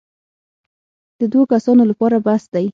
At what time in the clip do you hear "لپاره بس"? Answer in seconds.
1.91-2.43